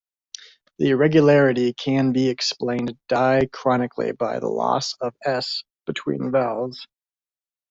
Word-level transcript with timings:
The 0.79 0.89
irregularity 0.89 1.73
can 1.73 2.11
be 2.11 2.29
explained 2.29 2.97
diachronically 3.07 4.17
by 4.17 4.39
the 4.39 4.47
loss 4.47 4.95
of 4.99 5.13
"s" 5.23 5.63
between 5.85 6.31
vowels. 6.31 6.87